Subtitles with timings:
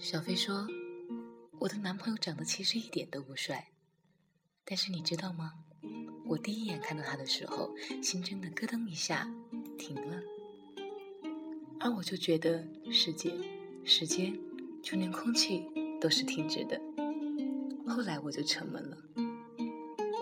[0.00, 0.64] 小飞说
[1.58, 3.72] ：“我的男朋友长得其实一点都不帅，
[4.64, 5.54] 但是你知道吗？
[6.24, 9.28] 我第一眼看到他的时候，心真的咯噔一下
[9.76, 10.22] 停了，
[11.80, 13.34] 而我就觉得世界、
[13.84, 14.38] 时间，
[14.80, 15.64] 就连空气
[16.00, 16.80] 都是停止的。
[17.84, 18.96] 后来我就沉闷了。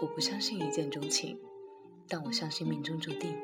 [0.00, 1.38] 我不相信一见钟情，
[2.08, 3.36] 但我相信命中注定。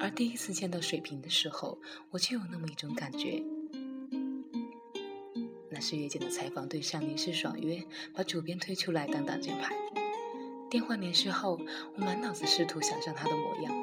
[0.00, 1.78] 而第一次见到水瓶的时候，
[2.10, 3.40] 我就有那么一种感觉。”
[5.76, 9.76] 那是月见的采访对象临时爽约，把主编推出来当挡箭牌。
[10.70, 11.60] 电话联系后，
[11.94, 13.74] 我满脑子试图想象他的模样。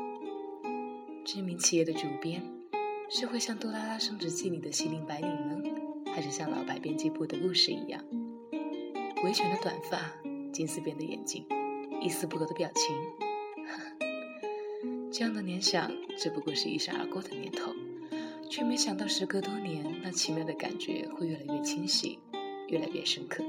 [1.24, 2.42] 知名企业的主编，
[3.12, 5.62] 是会像《杜拉拉升职记》里的西林白领呢，
[6.16, 8.04] 还是像老白编辑部的故事一样，
[9.24, 10.00] 维权的短发，
[10.52, 11.46] 金丝边的眼睛，
[12.02, 12.96] 一丝不苟的表情？
[15.14, 17.72] 这样的联想，只不过是一闪而过的念头。
[18.56, 22.20] 却没想到，时隔多年，那奇妙的感觉会越来越清晰，
[22.68, 23.44] 越来越深刻。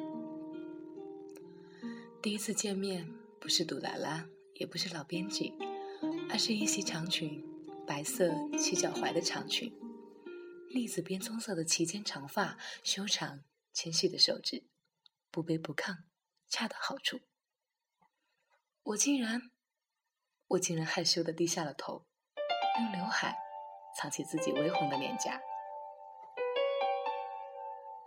[2.23, 3.07] 第一次见面，
[3.39, 5.53] 不是杜拉拉，也不是老编辑，
[6.31, 7.45] 而是一袭长裙，
[7.87, 9.71] 白色齐脚踝的长裙，
[10.71, 14.65] 栗子边棕色的齐肩长发，修长纤细的手指，
[15.31, 15.99] 不卑不亢，
[16.49, 17.21] 恰到好处。
[18.85, 19.51] 我竟然，
[20.49, 22.07] 我竟然害羞的低下了头，
[22.81, 23.44] 用刘海。
[23.97, 25.41] 藏起自己微红的脸颊。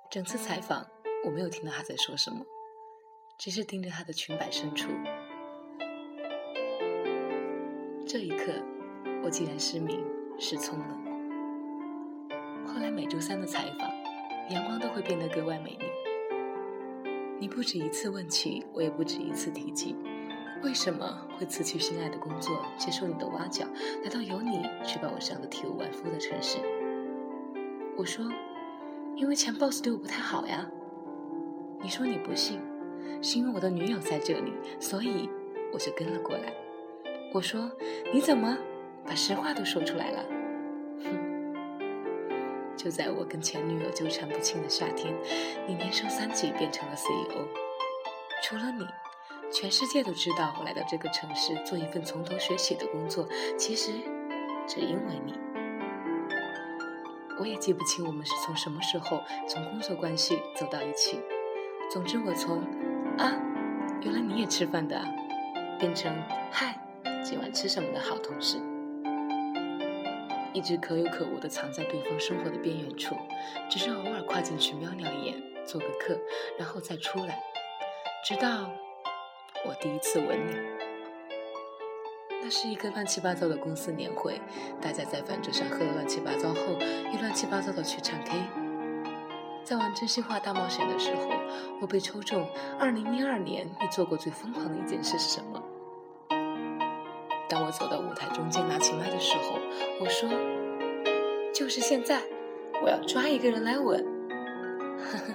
[0.09, 0.85] 整次采访，
[1.25, 2.45] 我没有听到他在说什么，
[3.37, 4.89] 只是盯着他的裙摆深处。
[8.05, 8.53] 这一刻，
[9.23, 10.05] 我竟然失明
[10.39, 10.97] 失聪了。
[12.65, 13.89] 后来每周三的采访，
[14.49, 15.85] 阳光都会变得格外美丽。
[17.39, 19.95] 你不止一次问起，我也不止一次提及。
[20.63, 23.65] 为什么会辞去心爱的工作，接受你的挖角，
[24.03, 26.57] 来到有你却把我伤得体无完肤的城市？
[27.95, 28.25] 我说，
[29.15, 30.67] 因为前 boss 对我不太好呀。
[31.81, 32.59] 你说你不信，
[33.21, 35.29] 是因为我的女友在这里，所以
[35.71, 36.53] 我就跟了过来。
[37.33, 37.71] 我说，
[38.11, 38.57] 你怎么
[39.05, 40.25] 把实话都说出来了？
[41.03, 41.87] 哼！
[42.75, 45.15] 就在我跟前女友纠缠不清的夏天，
[45.67, 47.47] 你连升三级变成了 CEO，
[48.43, 48.85] 除了你。
[49.49, 53.27] 全世界都知道我来到这个城市做一份从头学起的工作，
[53.57, 53.91] 其实
[54.67, 55.33] 只因为你。
[57.39, 61.19] 我也记不清我们是从什么时候从工作关系走到一起。
[61.89, 62.57] 总之，我从
[63.17, 63.33] 啊，
[64.01, 64.99] 原来你也吃饭的，
[65.79, 66.13] 变成
[66.51, 66.79] 嗨，
[67.23, 68.57] 今晚吃什么的好同事，
[70.51, 73.15] 一直可有可无的藏在对方生活的边缘处，
[73.69, 76.19] 只是偶尔跨进去瞄两眼，做个客，
[76.59, 77.41] 然后再出来，
[78.25, 78.69] 直到。
[79.67, 80.55] 我第一次吻你，
[82.41, 84.39] 那是一个乱七八糟的公司年会，
[84.79, 86.61] 大家在饭桌上喝了乱七八糟后，
[87.13, 88.31] 又乱七八糟的去唱 K。
[89.65, 91.31] 在玩真心话大冒险的时候，
[91.81, 92.47] 我被抽中。
[92.79, 95.61] 二零一二年，你做过最疯狂的一件事是什么？
[97.49, 99.59] 当我走到舞台中间拿起麦的时候，
[99.99, 100.29] 我说
[101.53, 102.21] ：“就是现在，
[102.81, 103.99] 我要抓一个人来吻。”
[104.97, 105.33] 呵呵，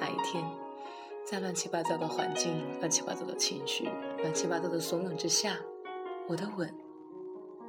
[0.00, 0.42] 那一天。
[1.32, 3.84] 在乱七八糟的环境、乱七八糟的情绪、
[4.18, 5.58] 乱七八糟的怂恿之下，
[6.28, 6.70] 我的吻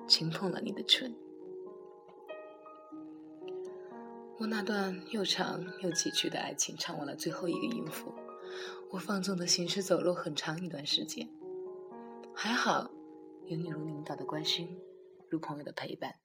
[0.06, 1.16] 轻碰了你的唇。
[4.38, 8.14] 我那段又长又崎岖的爱情唱完了最后一个音符，
[8.92, 11.26] 我放纵的行尸走肉很长一段时间。
[12.36, 12.92] 还好
[13.46, 14.78] 有你如领导的关心，
[15.30, 16.16] 如朋友的陪伴。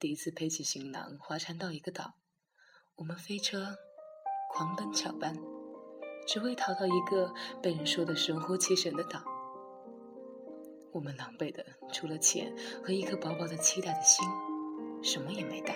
[0.00, 2.14] 第一次背起行囊，划船到一个岛，
[2.96, 3.76] 我们飞车。
[4.52, 5.32] 狂奔巧奔，
[6.26, 7.32] 只为逃到一个
[7.62, 9.20] 被人说的神乎其神的岛。
[10.92, 12.52] 我们狼狈的，除了钱
[12.84, 14.26] 和一颗薄薄的期待的心，
[15.02, 15.74] 什么也没带。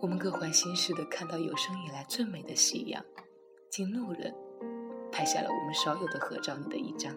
[0.00, 3.04] 我们各怀心事的看到有生以来最美的夕阳，
[3.70, 4.34] 竟路人
[5.12, 7.14] 拍下了我们少有的合照里的一张。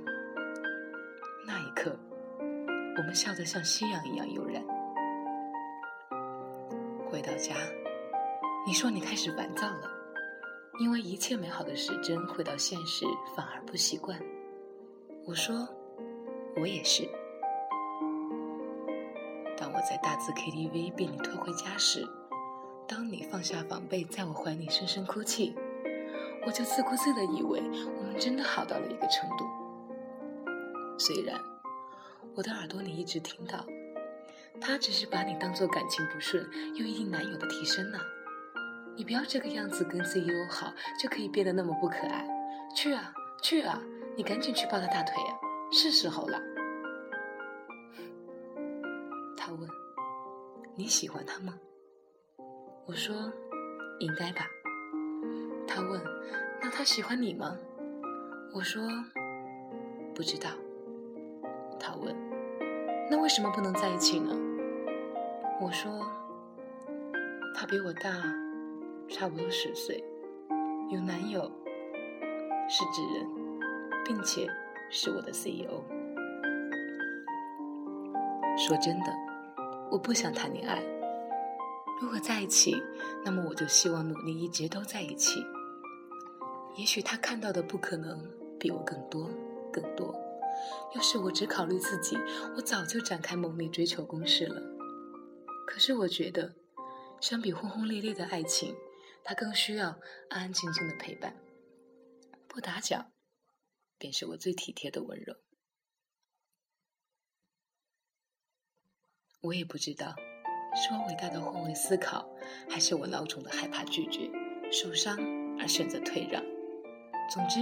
[1.47, 1.97] 那一刻，
[2.97, 4.63] 我们笑得像夕阳一样悠然。
[7.09, 7.55] 回到家。
[8.67, 9.91] 你说你开始烦躁了，
[10.77, 13.05] 因为一切美好的时针回到现实
[13.35, 14.19] 反而不习惯。
[15.25, 15.67] 我说，
[16.57, 17.07] 我也是。
[19.57, 22.05] 当我在大字 KTV 被你推回家时，
[22.87, 25.55] 当你放下防备在我怀里深深哭泣，
[26.45, 27.61] 我就自顾自的以为
[27.97, 29.45] 我们真的好到了一个程度。
[30.99, 31.39] 虽然
[32.35, 33.65] 我的耳朵里一直听到，
[34.59, 36.45] 他只是把你当做感情不顺
[36.75, 37.97] 又一定男友的替身呢。
[38.95, 42.25] 你不要这个样子跟 CEO 好，就可以变得那么不可爱。
[42.75, 43.81] 去啊，去啊，
[44.15, 45.37] 你赶紧去抱他大腿呀，
[45.71, 46.39] 是时候了。
[49.37, 49.69] 他问
[50.75, 51.53] ：“你喜欢他吗？”
[52.87, 53.31] 我说
[53.99, 54.47] ：“应该吧。”
[55.67, 56.01] 他问
[56.61, 57.55] ：“那他喜欢你吗？”
[58.53, 58.81] 我说
[60.15, 60.49] ：“不知道。”
[61.79, 62.15] 他问
[63.11, 64.35] ：“那为什么不能在一起呢？”
[65.61, 66.05] 我说
[67.53, 68.11] ：“他比我大，
[69.07, 70.03] 差不多十岁，
[70.89, 71.49] 有男友，
[72.67, 73.27] 是纸人，
[74.03, 74.47] 并且
[74.89, 75.83] 是我的 CEO。
[78.57, 79.13] 说真的，
[79.91, 80.83] 我不想谈恋爱。
[82.01, 82.75] 如果在一起，
[83.23, 85.39] 那么我就希望努力一直都在一起。
[86.75, 88.19] 也许他看到的不可能
[88.59, 89.29] 比我更多，
[89.71, 90.13] 更多。
[90.93, 92.17] 要是我只考虑自己，
[92.57, 94.61] 我早就展开猛烈追求攻势了。
[95.67, 96.53] 可是我觉得，
[97.21, 98.75] 相比轰轰烈烈的爱情，
[99.27, 99.87] 他更需要
[100.29, 101.35] 安安静静的陪伴，
[102.47, 103.11] 不打搅，
[103.97, 105.35] 便是我最体贴的温柔。
[109.41, 110.15] 我也不知道，
[110.75, 112.29] 是我伟大的换位思考，
[112.69, 114.29] 还是我孬种的害怕拒绝、
[114.71, 115.17] 受伤
[115.59, 116.43] 而选择退让。
[117.27, 117.61] 总之，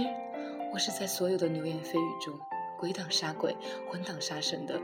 [0.70, 2.38] 我是在所有的流言蜚语中。
[2.78, 3.56] 鬼挡杀鬼，
[3.88, 4.78] 魂挡杀神的，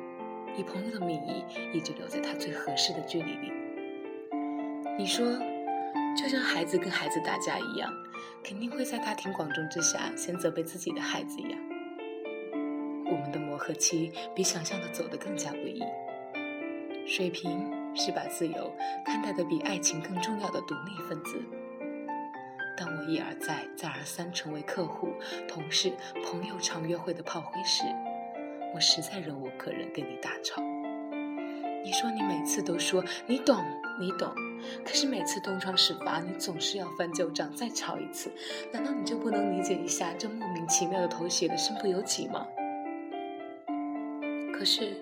[0.57, 1.45] 以朋友的名义
[1.75, 3.53] 一直留在他最合适的距离里。
[4.97, 5.27] 你说，
[6.17, 7.93] 就像孩子跟孩子打架一样，
[8.43, 11.59] 肯定会在大庭广众之下先责备自己的孩子一样。
[13.07, 15.83] 我们的磨合期比想象的走得更加不易。
[17.07, 18.73] 水瓶是把自由
[19.05, 21.43] 看待的比爱情更重要的独立分子。
[22.77, 25.13] 当我一而再、再而三成为客户、
[25.49, 25.93] 同事、
[26.25, 27.83] 朋友常约会的炮灰时，
[28.73, 30.63] 我实在忍无可忍，跟你大吵。
[31.83, 33.57] 你说你每次都说你懂，
[33.99, 34.33] 你懂，
[34.85, 38.31] 可是每次东窗事发，你总是要翻旧账，再吵一次。
[38.73, 42.47] 难道你就不能理解一下这莫名其妙的头写的身不由己吗？
[44.53, 44.97] 可是，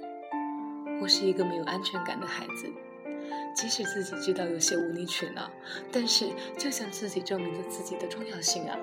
[1.01, 2.71] 我是一个没有安全感的孩子。
[3.55, 5.51] 即使自己知道有些无理取闹，
[5.91, 8.79] 但是就向自己证明着自己的重要性啊！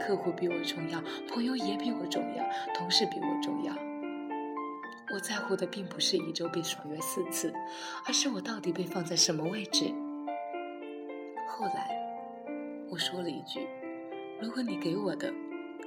[0.00, 2.44] 客户比我重要，朋友也比我重要，
[2.74, 3.74] 同事比我重要。
[5.14, 7.54] 我在乎的并不是一周被爽约四次，
[8.04, 9.84] 而是我到底被放在什么位置。
[11.48, 11.96] 后来，
[12.90, 13.64] 我说了一句
[14.42, 15.32] ：“如果你给我的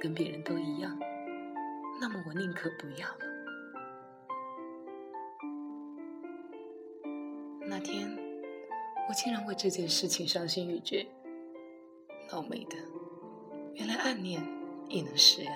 [0.00, 0.98] 跟别人都一样，
[2.00, 3.18] 那么我宁可不要了。”
[7.68, 8.08] 那天，
[9.10, 11.06] 我竟然为这件事情伤心欲绝。
[12.30, 12.76] 倒霉的，
[13.74, 14.42] 原来暗恋
[14.88, 15.52] 也能湿呀！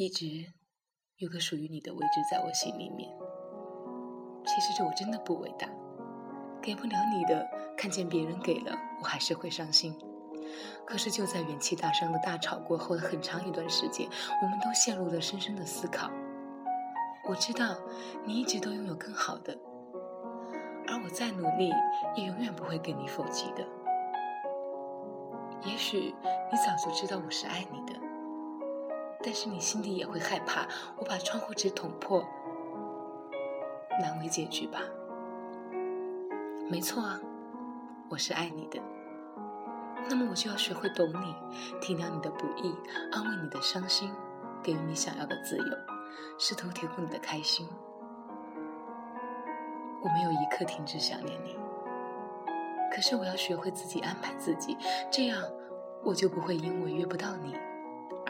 [0.00, 0.46] 一直
[1.18, 3.14] 有个属于你的位置在我心里面。
[4.46, 5.68] 其实这我真的不伟大，
[6.62, 9.94] 给不了你的，看见别人给了，我还是会伤心。
[10.86, 14.08] 可是就在元气大伤的大吵过后的很长一段时间，
[14.42, 16.10] 我们都陷入了深深的思考。
[17.28, 17.76] 我知道
[18.24, 19.54] 你一直都拥有更好的，
[20.88, 21.70] 而我再努力
[22.16, 23.62] 也永远不会跟你否极的。
[25.62, 26.14] 也许
[26.50, 28.00] 你早就知道我是爱你的，
[29.22, 32.26] 但是你心里也会害怕我把窗户纸捅破，
[34.00, 34.80] 难为结局吧？
[36.68, 37.20] 没错啊，
[38.08, 38.80] 我是爱你的。
[40.08, 41.34] 那么我就要学会懂你，
[41.80, 42.74] 体谅你的不易，
[43.12, 44.10] 安慰你的伤心，
[44.62, 45.64] 给予你想要的自由，
[46.38, 47.68] 试图填补你的开心。
[50.02, 51.54] 我没有一刻停止想念你，
[52.90, 54.76] 可是我要学会自己安排自己，
[55.10, 55.42] 这样
[56.02, 57.54] 我就不会因为约不到你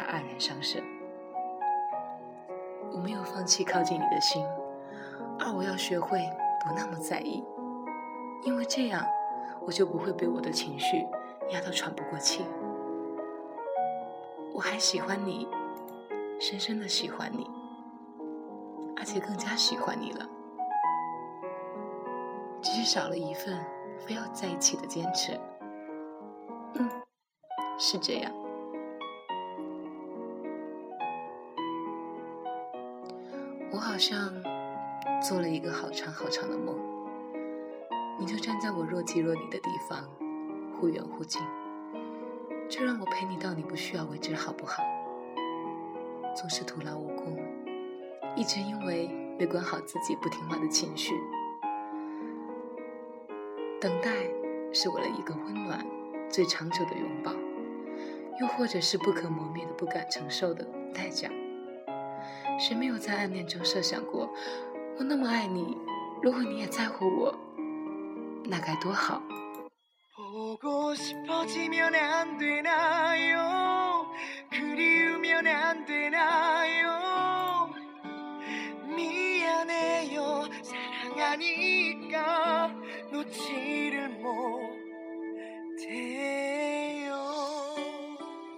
[0.01, 0.83] 而黯然伤神。
[2.93, 4.45] 我没有放弃靠近你的心，
[5.39, 6.19] 而我要学会
[6.65, 7.45] 不那么在意，
[8.45, 9.07] 因为这样
[9.61, 11.07] 我就不会被我的情绪。
[11.51, 12.45] 压得喘不过气，
[14.53, 15.49] 我还喜欢你，
[16.39, 17.51] 深深的喜欢你，
[18.97, 20.25] 而且更加喜欢你了，
[22.63, 23.59] 只是少了一份
[23.99, 25.37] 非要在一起的坚持。
[26.75, 26.89] 嗯，
[27.77, 28.40] 是这样。
[33.81, 34.31] 我好像
[35.27, 36.77] 做了一个好长好长的梦，
[38.19, 40.07] 你就站在我若即若离的地方。
[40.79, 41.41] 忽远忽近，
[42.69, 44.83] 就让我陪你到你不需要为止，好不好？
[46.37, 47.39] 总是徒劳无功，
[48.37, 49.09] 一直因为
[49.39, 51.15] 没管好自己不听话的情绪。
[53.81, 54.11] 等待
[54.75, 55.87] 是为了一个温暖、
[56.29, 57.33] 最长久的拥抱，
[58.43, 61.31] 又或者是不可磨灭的不敢承受的代价。
[62.61, 64.31] 谁没有在暗恋中设想过
[64.99, 65.79] 我那么爱你
[66.23, 67.35] 如果你也在乎我
[68.45, 69.23] 那该多好。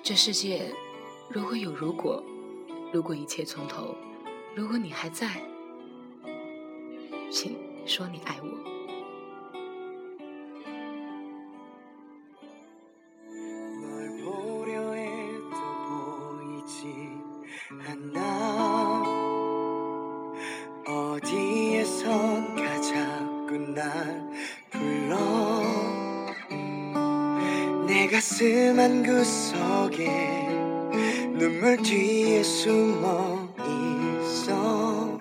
[0.03, 0.69] 这世界
[1.31, 2.23] 如果有如果
[2.94, 3.96] 如果一切从头，
[4.56, 5.28] 如果你还在，
[7.32, 8.48] 请说你爱我。
[13.82, 17.12] 널 보려 해도 보이지
[17.70, 19.04] 않아
[20.88, 24.32] 어디에선가 자꾸 날
[24.72, 25.18] 불러
[27.86, 30.41] 내 가슴 한 구석에
[31.43, 33.49] 눈물 뒤에 숨어
[34.23, 35.19] 있어.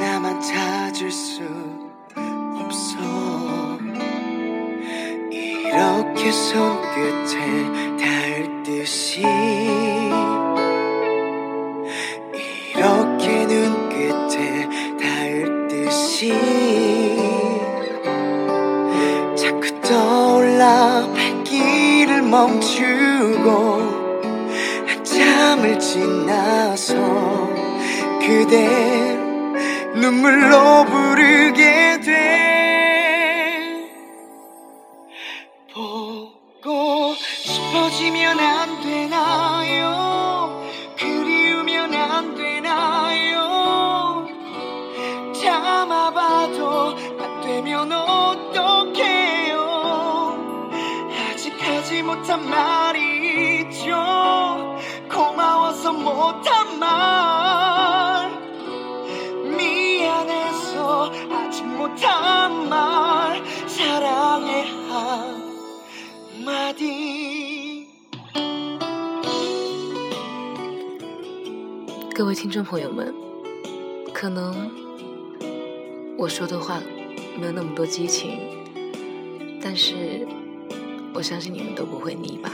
[0.00, 1.42] 나만 찾을 수
[2.54, 2.96] 없어.
[5.30, 9.20] 이렇게 손끝에 닿을 듯이
[12.74, 16.32] 이렇게 눈끝에 닿을 듯이
[19.36, 24.01] 자꾸 떠올라 발길을 멈추고
[25.22, 26.94] 한참을 지나서
[28.20, 29.16] 그대
[29.94, 33.88] 눈물로 부르게 돼
[35.72, 40.60] 보고 싶어지면 안 되나요?
[40.98, 44.26] 그리우면 안 되나요?
[45.40, 49.62] 참아봐도 안 되면 어떡해요?
[51.30, 52.91] 아직 하지 못한 말
[56.01, 58.31] 못한 말.
[59.57, 63.43] 미안해서 아직 못한 말.
[63.67, 64.65] 사랑해
[66.43, 67.87] 한마디.
[72.15, 73.13] 各位听众朋友们，
[74.11, 74.71] 可能
[76.17, 76.81] 我说的话
[77.39, 78.39] 没有那么多激情，
[79.61, 80.27] 但是
[81.13, 82.51] 我相信你们都不会腻吧。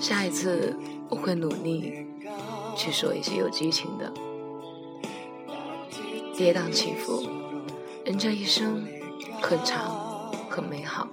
[0.00, 0.74] 下一次
[1.13, 2.07] 我会努力
[2.75, 4.11] 去说一些有激情的。
[6.35, 7.23] 跌宕起伏，
[8.03, 8.83] 人这一生
[9.39, 11.07] 很长很美好，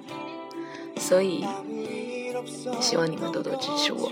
[0.96, 1.44] 所以
[2.80, 4.10] 希望你们多多支持我，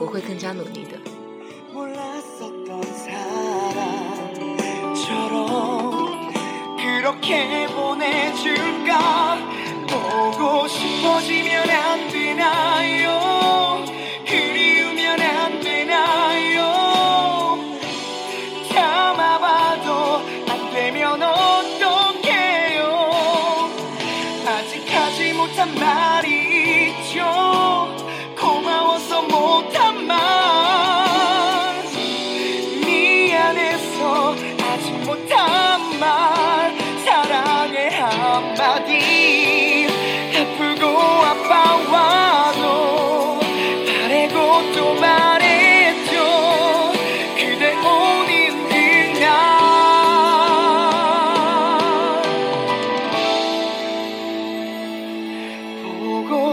[0.00, 0.98] 我会更加努力的。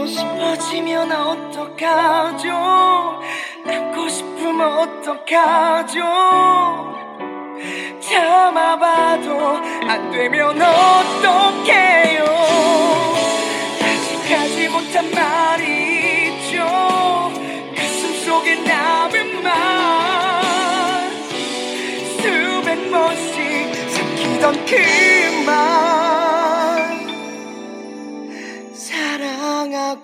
[0.06, 2.48] 싶어지면 어떡하죠?
[3.66, 5.98] 안고 싶으면 어떡하죠?
[8.00, 9.56] 참아봐도
[9.88, 12.24] 안 되면 어떡해요?
[13.82, 16.64] 아직 하지 못한 말이 있죠.
[17.76, 19.52] 가슴 속에 남은 말.
[22.22, 25.87] 수백 번씩 삼키던 그말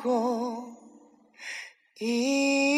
[0.05, 0.69] 过
[1.99, 2.74] 一